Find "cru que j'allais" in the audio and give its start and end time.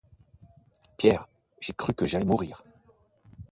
1.73-2.25